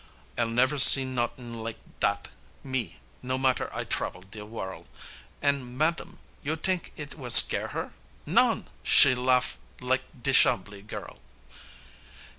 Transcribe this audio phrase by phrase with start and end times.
[0.35, 2.29] I'll never see not'ing lak dat,
[2.63, 4.87] me, no matter I travel de worl',
[5.43, 7.93] An' Ma dam, you t'ink it was scare her?
[8.25, 11.19] Non, she laugh lak de Chambly girl!